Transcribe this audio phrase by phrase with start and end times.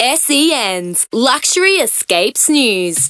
[0.00, 3.08] SEN's Luxury Escapes News.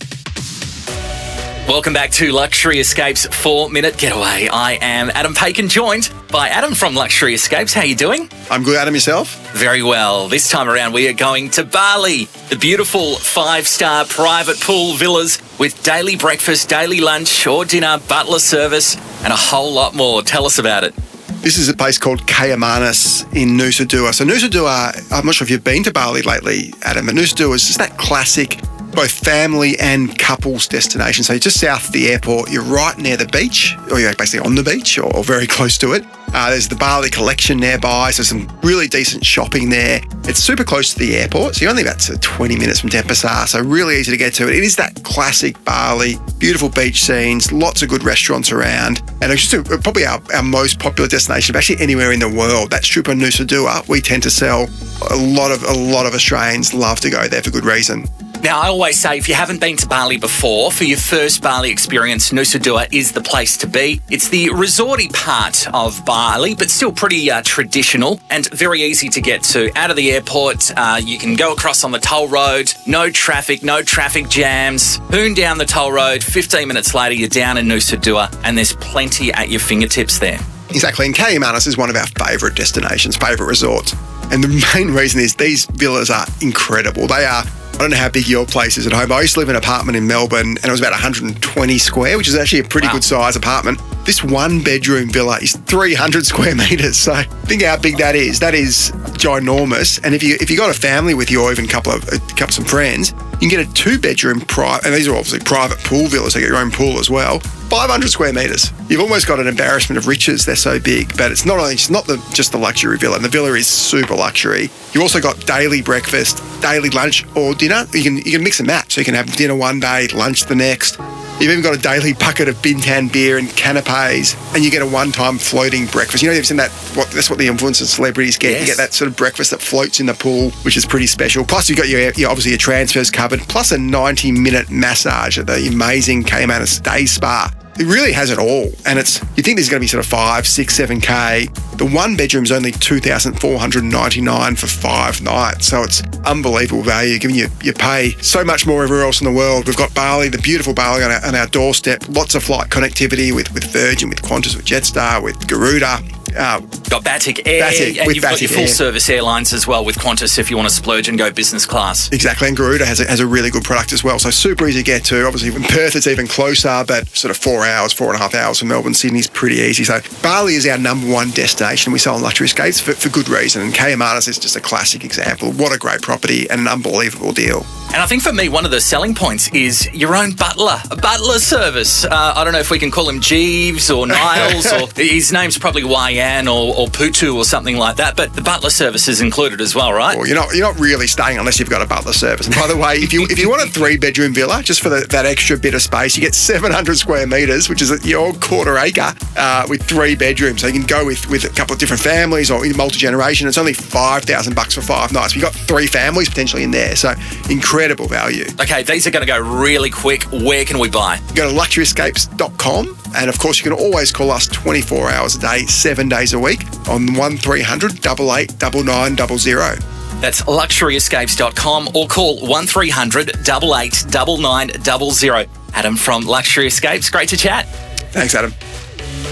[1.67, 4.47] Welcome back to Luxury Escapes 4 Minute Getaway.
[4.53, 7.75] I am Adam Paikin, joined by Adam from Luxury Escapes.
[7.75, 8.31] How are you doing?
[8.53, 8.95] I'm good, Adam.
[8.95, 9.35] Yourself?
[9.53, 10.29] Very well.
[10.29, 15.83] This time around, we are going to Bali, the beautiful five-star private pool villas with
[15.83, 18.95] daily breakfast, daily lunch or dinner, butler service,
[19.25, 20.23] and a whole lot more.
[20.23, 20.95] Tell us about it.
[21.43, 24.13] This is a place called Kayumanis in Nusa Dua.
[24.13, 27.37] So Nusa Dua, I'm not sure if you've been to Bali lately, Adam, but Nusa
[27.37, 28.61] Dua is just that classic
[28.97, 31.23] both family and couples destination.
[31.23, 34.47] So you're just south of the airport, you're right near the beach, or you're basically
[34.47, 36.05] on the beach or, or very close to it.
[36.35, 40.01] Uh, there's the Bali collection nearby, so some really decent shopping there.
[40.25, 43.61] It's super close to the airport, so you're only about 20 minutes from Denpasar, so
[43.63, 44.57] really easy to get to it.
[44.57, 49.55] Is that classic Bali, beautiful beach scenes, lots of good restaurants around, and it's just
[49.55, 52.71] a, probably our, our most popular destination actually anywhere in the world.
[52.71, 54.69] That of Nusa Dua, we tend to sell
[55.11, 58.05] a lot of a lot of Australians love to go there for good reason.
[58.43, 61.71] Now, I always say if you haven't been to Bali before, for your first Bali
[61.71, 64.01] experience, Nusa Dua is the place to be.
[64.09, 69.21] It's the resorty part of Bali, but still pretty uh, traditional and very easy to
[69.21, 69.77] get to.
[69.77, 73.63] Out of the airport, uh, you can go across on the toll road, no traffic,
[73.65, 75.01] no traffic jams.
[75.11, 78.75] Boon down the toll road, 15 minutes later, you're down in Nusa Dua, and there's
[78.77, 80.39] plenty at your fingertips there.
[80.71, 83.95] Exactly, and Kayumanis is one of our favourite destinations, favourite resorts.
[84.31, 87.07] And the main reason is these villas are incredible.
[87.07, 87.45] They are
[87.77, 89.13] I don't know how big your place is at home.
[89.13, 92.17] I used to live in an apartment in Melbourne and it was about 120 square,
[92.17, 92.95] which is actually a pretty wow.
[92.95, 93.79] good size apartment.
[94.07, 96.97] This one bedroom villa is 300 square meters.
[96.97, 97.15] So
[97.47, 98.39] think how big that is.
[98.39, 100.01] That is ginormous.
[100.05, 102.07] And if you if you got a family with you or even a couple of
[102.09, 105.17] a couple of some friends, you can get a two bedroom private, and these are
[105.17, 106.37] obviously private pool villas.
[106.37, 107.41] You get your own pool as well.
[107.41, 108.71] 500 square meters.
[108.89, 110.47] You've almost got an embarrassment of riches.
[110.47, 113.17] They're so big, but it's not only it's not the, just the luxury villa.
[113.17, 114.71] And the villa is super luxury.
[114.93, 117.87] You also got daily breakfast, daily lunch, or dinner.
[117.93, 118.95] You can you can mix and match.
[118.95, 120.97] So you can have dinner one day, lunch the next.
[121.39, 124.87] You've even got a daily bucket of Bintang beer and canapes, and you get a
[124.87, 126.23] one-time floating breakfast.
[126.23, 126.71] You know, you've seen that.
[126.97, 128.53] What that's what the influencers, celebrities get.
[128.53, 128.61] Yes.
[128.61, 131.45] You get that sort of breakfast that floats in the pool, which is pretty special.
[131.45, 135.69] Plus, you've got your, your obviously your transfers covered, plus a 90-minute massage at the
[135.69, 137.53] amazing Kayumanis Day Spa.
[137.79, 138.71] It really has it all.
[138.87, 141.49] And it's, you think there's going to be sort of five, six, seven K.
[141.77, 145.67] The one bedroom's only 2,499 for five nights.
[145.67, 149.33] So it's unbelievable value, given you, you pay so much more everywhere else in the
[149.33, 149.67] world.
[149.67, 153.35] We've got Bali, the beautiful Bali on our, on our doorstep, lots of flight connectivity
[153.35, 156.01] with, with Virgin, with Qantas, with Jetstar, with Garuda.
[156.37, 156.61] Uh,
[156.91, 158.69] got Batik Air, Batik, and you've Batik got your full Air.
[158.69, 162.11] service airlines as well with Qantas if you want to splurge and go business class.
[162.13, 164.19] Exactly, and Garuda has a, has a really good product as well.
[164.19, 165.27] So super easy to get to.
[165.27, 168.35] Obviously, in Perth it's even closer, but sort of four hours, four and a half
[168.35, 169.85] hours from Melbourne, Sydney's pretty easy.
[169.85, 171.93] So Bali is our number one destination.
[171.93, 175.05] We sell on luxury escapes for, for good reason, and Kayumanis is just a classic
[175.05, 175.53] example.
[175.53, 177.65] What a great property and an unbelievable deal.
[177.97, 180.97] And I think for me, one of the selling points is your own butler, a
[180.97, 182.05] butler service.
[182.05, 185.57] Uh, I don't know if we can call him Jeeves or Niles, or his name's
[185.57, 188.15] probably Wayan or, or Putu or something like that.
[188.15, 190.15] But the butler service is included as well, right?
[190.15, 192.49] Well, you're not you're not really staying unless you've got a butler service.
[192.49, 194.91] And by the way, if you if you want a three bedroom villa, just for
[194.91, 198.77] the, that extra bit of space, you get 700 square meters, which is your quarter
[198.77, 200.61] acre, uh, with three bedrooms.
[200.61, 203.49] So you can go with with a couple of different families or multi generation.
[203.49, 205.35] It's only five thousand bucks for five nights.
[205.35, 206.95] You've got three families potentially in there.
[206.95, 207.15] So
[207.49, 208.45] incredible incredible value.
[208.61, 210.25] Okay, these are going to go really quick.
[210.25, 211.21] Where can we buy?
[211.35, 212.99] Go to luxuryescapes.com.
[213.15, 216.39] And of course, you can always call us 24 hours a day, seven days a
[216.39, 219.79] week on 1300 88 9900.
[220.21, 225.49] That's luxuryescapes.com or call 1300 88 9900.
[225.75, 227.69] Adam from Luxury Escapes, great to chat.
[228.13, 228.53] Thanks, Adam.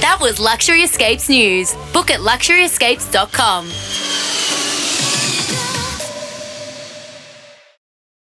[0.01, 1.75] That was Luxury Escapes News.
[1.93, 4.14] Book at luxuryescapes.com.